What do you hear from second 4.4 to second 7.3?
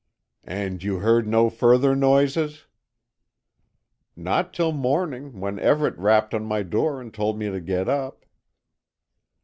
till morning, when Everett rapped on my door, and